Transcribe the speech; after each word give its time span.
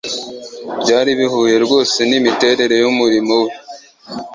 byari 0.81 1.11
bihuye 1.19 1.55
rwose 1.65 1.99
n'imiterere 2.09 2.75
y'umurimo 2.83 3.35
we. 3.43 3.51